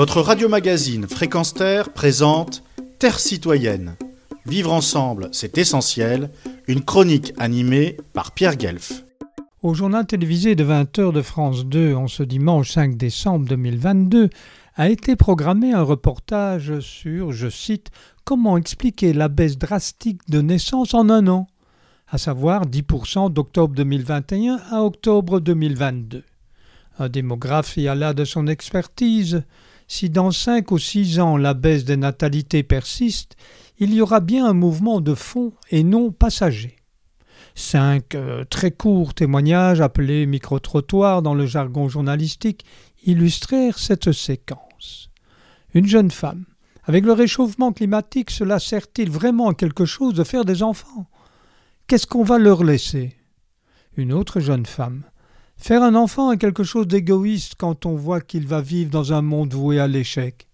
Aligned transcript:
Votre 0.00 0.22
radio-magazine 0.22 1.06
Fréquence 1.06 1.52
Terre 1.52 1.92
présente 1.92 2.62
Terre 2.98 3.20
citoyenne. 3.20 3.96
Vivre 4.46 4.72
ensemble, 4.72 5.28
c'est 5.30 5.58
essentiel. 5.58 6.30
Une 6.68 6.82
chronique 6.82 7.34
animée 7.36 7.98
par 8.14 8.32
Pierre 8.32 8.56
Guelf. 8.56 9.04
Au 9.62 9.74
journal 9.74 10.06
télévisé 10.06 10.54
de 10.54 10.64
20h 10.64 11.12
de 11.12 11.20
France 11.20 11.66
2 11.66 11.94
en 11.94 12.08
ce 12.08 12.22
dimanche 12.22 12.70
5 12.70 12.96
décembre 12.96 13.46
2022 13.46 14.30
a 14.74 14.88
été 14.88 15.16
programmé 15.16 15.74
un 15.74 15.82
reportage 15.82 16.80
sur, 16.80 17.32
je 17.32 17.50
cite, 17.50 17.90
comment 18.24 18.56
expliquer 18.56 19.12
la 19.12 19.28
baisse 19.28 19.58
drastique 19.58 20.22
de 20.30 20.40
naissances 20.40 20.94
en 20.94 21.10
un 21.10 21.28
an, 21.28 21.46
à 22.08 22.16
savoir 22.16 22.64
10% 22.64 23.30
d'octobre 23.30 23.74
2021 23.74 24.60
à 24.70 24.82
octobre 24.82 25.40
2022. 25.40 26.24
Un 26.98 27.08
démographe 27.10 27.76
y 27.76 27.86
alla 27.86 28.14
de 28.14 28.24
son 28.24 28.46
expertise. 28.46 29.42
Si 29.92 30.08
dans 30.08 30.30
cinq 30.30 30.70
ou 30.70 30.78
six 30.78 31.18
ans 31.18 31.36
la 31.36 31.52
baisse 31.52 31.84
des 31.84 31.96
natalités 31.96 32.62
persiste, 32.62 33.34
il 33.80 33.92
y 33.92 34.00
aura 34.00 34.20
bien 34.20 34.46
un 34.46 34.52
mouvement 34.52 35.00
de 35.00 35.16
fond 35.16 35.52
et 35.68 35.82
non 35.82 36.12
passager. 36.12 36.76
Cinq 37.56 38.14
euh, 38.14 38.44
très 38.44 38.70
courts 38.70 39.14
témoignages 39.14 39.80
appelés 39.80 40.26
micro-trottoirs 40.26 41.22
dans 41.22 41.34
le 41.34 41.44
jargon 41.44 41.88
journalistique 41.88 42.64
illustrèrent 43.04 43.80
cette 43.80 44.12
séquence. 44.12 45.10
Une 45.74 45.88
jeune 45.88 46.12
femme. 46.12 46.44
Avec 46.84 47.04
le 47.04 47.12
réchauffement 47.12 47.72
climatique, 47.72 48.30
cela 48.30 48.60
sert-il 48.60 49.10
vraiment 49.10 49.48
à 49.48 49.54
quelque 49.54 49.86
chose 49.86 50.14
de 50.14 50.22
faire 50.22 50.44
des 50.44 50.62
enfants? 50.62 51.10
Qu'est-ce 51.88 52.06
qu'on 52.06 52.22
va 52.22 52.38
leur 52.38 52.62
laisser? 52.62 53.16
Une 53.96 54.12
autre 54.12 54.38
jeune 54.38 54.66
femme. 54.66 55.02
Faire 55.60 55.82
un 55.82 55.94
enfant 55.94 56.32
est 56.32 56.38
quelque 56.38 56.64
chose 56.64 56.88
d'égoïste 56.88 57.54
quand 57.58 57.84
on 57.84 57.94
voit 57.94 58.22
qu'il 58.22 58.46
va 58.46 58.62
vivre 58.62 58.90
dans 58.90 59.12
un 59.12 59.20
monde 59.20 59.52
voué 59.52 59.78
à 59.78 59.86
l'échec. 59.86 60.48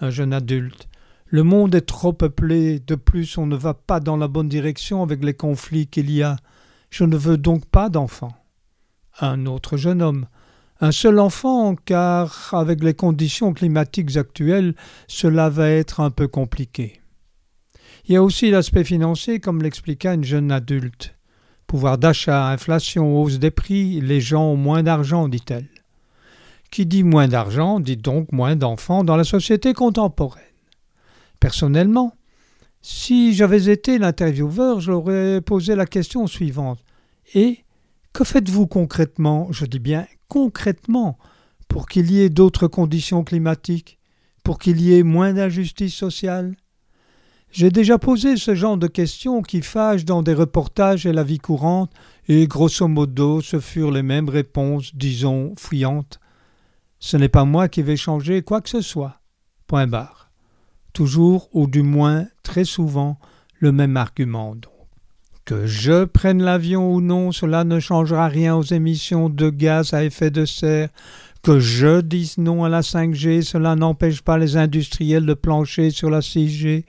Un 0.00 0.10
jeune 0.10 0.34
adulte. 0.34 0.86
Le 1.24 1.42
monde 1.42 1.74
est 1.74 1.86
trop 1.86 2.12
peuplé, 2.12 2.78
de 2.78 2.94
plus 2.94 3.38
on 3.38 3.46
ne 3.46 3.56
va 3.56 3.72
pas 3.72 4.00
dans 4.00 4.18
la 4.18 4.28
bonne 4.28 4.50
direction 4.50 5.02
avec 5.02 5.24
les 5.24 5.32
conflits 5.32 5.86
qu'il 5.86 6.10
y 6.10 6.22
a. 6.22 6.36
Je 6.90 7.04
ne 7.04 7.16
veux 7.16 7.38
donc 7.38 7.64
pas 7.66 7.88
d'enfant. 7.88 8.36
Un 9.18 9.46
autre 9.46 9.78
jeune 9.78 10.02
homme. 10.02 10.26
Un 10.82 10.92
seul 10.92 11.20
enfant, 11.20 11.74
car 11.74 12.50
avec 12.52 12.84
les 12.84 12.94
conditions 12.94 13.54
climatiques 13.54 14.18
actuelles, 14.18 14.74
cela 15.06 15.48
va 15.48 15.70
être 15.70 16.00
un 16.00 16.10
peu 16.10 16.28
compliqué. 16.28 17.00
Il 18.04 18.12
y 18.12 18.16
a 18.16 18.22
aussi 18.22 18.50
l'aspect 18.50 18.84
financier, 18.84 19.40
comme 19.40 19.62
l'expliqua 19.62 20.12
une 20.12 20.24
jeune 20.24 20.52
adulte. 20.52 21.17
Pouvoir 21.68 21.98
d'achat, 21.98 22.48
inflation, 22.48 23.20
hausse 23.20 23.38
des 23.38 23.50
prix, 23.50 24.00
les 24.00 24.22
gens 24.22 24.52
ont 24.52 24.56
moins 24.56 24.82
d'argent, 24.82 25.28
dit-elle. 25.28 25.68
Qui 26.70 26.86
dit 26.86 27.02
moins 27.04 27.28
d'argent 27.28 27.78
dit 27.78 27.98
donc 27.98 28.32
moins 28.32 28.56
d'enfants 28.56 29.04
dans 29.04 29.16
la 29.16 29.24
société 29.24 29.74
contemporaine. 29.74 30.42
Personnellement, 31.40 32.14
si 32.80 33.34
j'avais 33.34 33.70
été 33.70 33.98
l'intervieweur, 33.98 34.80
j'aurais 34.80 35.42
posé 35.42 35.74
la 35.74 35.84
question 35.84 36.26
suivante. 36.26 36.78
Et 37.34 37.64
que 38.14 38.24
faites-vous 38.24 38.66
concrètement, 38.66 39.48
je 39.52 39.66
dis 39.66 39.78
bien 39.78 40.06
concrètement, 40.28 41.18
pour 41.68 41.86
qu'il 41.86 42.10
y 42.10 42.22
ait 42.22 42.30
d'autres 42.30 42.66
conditions 42.66 43.24
climatiques, 43.24 43.98
pour 44.42 44.58
qu'il 44.58 44.80
y 44.80 44.94
ait 44.94 45.02
moins 45.02 45.34
d'injustice 45.34 45.94
sociale 45.94 46.54
j'ai 47.50 47.70
déjà 47.70 47.98
posé 47.98 48.36
ce 48.36 48.54
genre 48.54 48.76
de 48.76 48.86
questions 48.86 49.42
qui 49.42 49.62
fâchent 49.62 50.04
dans 50.04 50.22
des 50.22 50.34
reportages 50.34 51.06
et 51.06 51.12
la 51.12 51.24
vie 51.24 51.38
courante, 51.38 51.90
et 52.28 52.46
grosso 52.46 52.86
modo 52.88 53.40
ce 53.40 53.58
furent 53.58 53.90
les 53.90 54.02
mêmes 54.02 54.28
réponses, 54.28 54.94
disons, 54.94 55.54
fuyantes. 55.56 56.20
Ce 56.98 57.16
n'est 57.16 57.28
pas 57.28 57.44
moi 57.44 57.68
qui 57.68 57.82
vais 57.82 57.96
changer 57.96 58.42
quoi 58.42 58.60
que 58.60 58.68
ce 58.68 58.80
soit. 58.80 59.20
Point 59.66 59.86
barre. 59.86 60.30
Toujours, 60.92 61.48
ou 61.52 61.66
du 61.66 61.82
moins 61.82 62.26
très 62.42 62.64
souvent, 62.64 63.18
le 63.60 63.72
même 63.72 63.96
argument 63.96 64.54
donc. 64.54 64.72
Que 65.44 65.66
je 65.66 66.04
prenne 66.04 66.42
l'avion 66.42 66.92
ou 66.92 67.00
non, 67.00 67.32
cela 67.32 67.64
ne 67.64 67.80
changera 67.80 68.28
rien 68.28 68.54
aux 68.54 68.62
émissions 68.62 69.30
de 69.30 69.48
gaz 69.48 69.94
à 69.94 70.04
effet 70.04 70.30
de 70.30 70.44
serre. 70.44 70.90
Que 71.42 71.58
je 71.58 72.02
dise 72.02 72.36
non 72.36 72.64
à 72.64 72.68
la 72.68 72.82
5G, 72.82 73.40
cela 73.40 73.74
n'empêche 73.74 74.20
pas 74.20 74.36
les 74.36 74.58
industriels 74.58 75.24
de 75.24 75.32
plancher 75.32 75.88
sur 75.88 76.10
la 76.10 76.20
6G. 76.20 76.84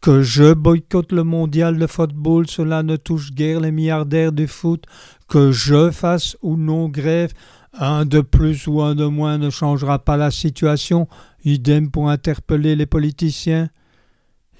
Que 0.00 0.22
je 0.22 0.54
boycotte 0.54 1.12
le 1.12 1.24
mondial 1.24 1.76
de 1.76 1.86
football, 1.86 2.48
cela 2.48 2.82
ne 2.82 2.96
touche 2.96 3.32
guère 3.32 3.60
les 3.60 3.72
milliardaires 3.72 4.32
du 4.32 4.46
foot. 4.46 4.84
Que 5.28 5.50
je 5.50 5.90
fasse 5.90 6.36
ou 6.40 6.56
non 6.56 6.88
grève, 6.88 7.32
un 7.72 8.04
de 8.04 8.20
plus 8.20 8.66
ou 8.66 8.80
un 8.80 8.94
de 8.94 9.04
moins 9.04 9.38
ne 9.38 9.50
changera 9.50 9.98
pas 9.98 10.16
la 10.16 10.30
situation. 10.30 11.08
Idem 11.44 11.90
pour 11.90 12.10
interpeller 12.10 12.76
les 12.76 12.86
politiciens. 12.86 13.70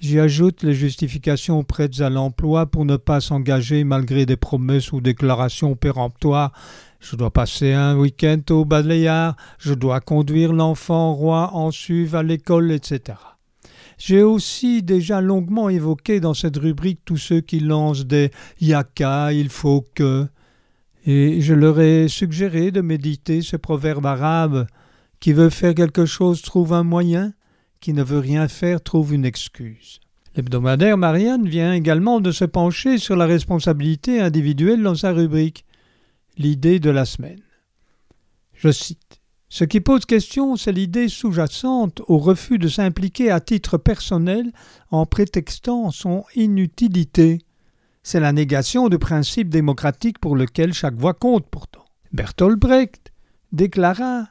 J'y 0.00 0.20
ajoute 0.20 0.62
les 0.62 0.74
justifications 0.74 1.64
prêtes 1.64 2.00
à 2.00 2.10
l'emploi 2.10 2.66
pour 2.66 2.84
ne 2.84 2.96
pas 2.96 3.20
s'engager 3.20 3.82
malgré 3.82 4.26
des 4.26 4.36
promesses 4.36 4.92
ou 4.92 5.00
déclarations 5.00 5.74
péremptoires. 5.74 6.52
Je 7.00 7.16
dois 7.16 7.32
passer 7.32 7.72
un 7.72 7.96
week-end 7.96 8.40
au 8.50 8.64
balayard, 8.64 9.36
je 9.58 9.74
dois 9.74 10.00
conduire 10.00 10.52
l'enfant 10.52 11.14
roi 11.14 11.50
en 11.52 11.70
suivre 11.70 12.16
à 12.16 12.22
l'école, 12.22 12.70
etc. 12.70 13.14
J'ai 13.98 14.22
aussi 14.22 14.82
déjà 14.82 15.20
longuement 15.20 15.68
évoqué 15.68 16.20
dans 16.20 16.34
cette 16.34 16.56
rubrique 16.56 17.00
tous 17.04 17.16
ceux 17.16 17.40
qui 17.40 17.58
lancent 17.58 18.06
des 18.06 18.30
yaka, 18.60 19.32
il 19.32 19.48
faut 19.48 19.84
que. 19.94 20.26
Et 21.04 21.40
je 21.40 21.54
leur 21.54 21.80
ai 21.80 22.06
suggéré 22.08 22.70
de 22.70 22.80
méditer 22.80 23.42
ce 23.42 23.56
proverbe 23.56 24.06
arabe 24.06 24.66
qui 25.20 25.32
veut 25.32 25.50
faire 25.50 25.74
quelque 25.74 26.06
chose 26.06 26.42
trouve 26.42 26.72
un 26.72 26.84
moyen, 26.84 27.32
qui 27.80 27.92
ne 27.92 28.02
veut 28.02 28.20
rien 28.20 28.46
faire 28.46 28.80
trouve 28.80 29.14
une 29.14 29.24
excuse. 29.24 30.00
L'hebdomadaire 30.36 30.96
Marianne 30.96 31.48
vient 31.48 31.72
également 31.72 32.20
de 32.20 32.30
se 32.30 32.44
pencher 32.44 32.98
sur 32.98 33.16
la 33.16 33.26
responsabilité 33.26 34.20
individuelle 34.20 34.82
dans 34.82 34.94
sa 34.94 35.12
rubrique 35.12 35.64
L'idée 36.36 36.78
de 36.78 36.90
la 36.90 37.04
semaine. 37.04 37.40
Je 38.54 38.70
cite 38.70 39.17
ce 39.50 39.64
qui 39.64 39.80
pose 39.80 40.04
question, 40.04 40.56
c'est 40.56 40.72
l'idée 40.72 41.08
sous-jacente 41.08 42.02
au 42.06 42.18
refus 42.18 42.58
de 42.58 42.68
s'impliquer 42.68 43.30
à 43.30 43.40
titre 43.40 43.78
personnel 43.78 44.52
en 44.90 45.06
prétextant 45.06 45.90
son 45.90 46.24
inutilité. 46.34 47.38
C'est 48.02 48.20
la 48.20 48.32
négation 48.32 48.90
du 48.90 48.98
principe 48.98 49.48
démocratique 49.48 50.18
pour 50.18 50.36
lequel 50.36 50.74
chaque 50.74 50.96
voix 50.96 51.14
compte 51.14 51.46
pourtant. 51.50 51.84
Bertolt 52.12 52.58
Brecht 52.58 53.12
déclara 53.52 54.28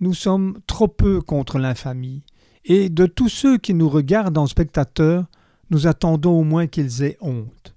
Nous 0.00 0.14
sommes 0.14 0.58
trop 0.66 0.88
peu 0.88 1.22
contre 1.22 1.58
l'infamie, 1.58 2.22
et 2.64 2.90
de 2.90 3.06
tous 3.06 3.30
ceux 3.30 3.56
qui 3.56 3.72
nous 3.72 3.88
regardent 3.88 4.38
en 4.38 4.46
spectateurs, 4.46 5.26
nous 5.70 5.86
attendons 5.86 6.38
au 6.38 6.44
moins 6.44 6.66
qu'ils 6.66 7.02
aient 7.02 7.16
honte. 7.22 7.74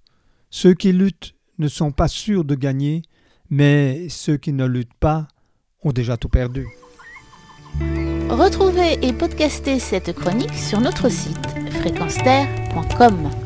Ceux 0.49 0.73
qui 0.73 0.91
luttent 0.91 1.35
ne 1.57 1.69
sont 1.69 1.91
pas 1.91 2.09
sûrs 2.09 2.43
de 2.43 2.55
gagner, 2.55 3.01
mais 3.49 4.09
ceux 4.09 4.35
qui 4.35 4.51
ne 4.51 4.65
luttent 4.65 4.99
pas 4.99 5.29
ont 5.85 5.91
déjà 5.91 6.17
tout 6.17 6.29
perdu. 6.29 6.67
Retrouvez 8.29 8.97
et 9.01 9.13
podcastez 9.13 9.79
cette 9.79 10.13
chronique 10.13 10.53
sur 10.53 10.81
notre 10.81 11.09
site 11.09 11.47
fréquenceterre.com. 11.71 13.44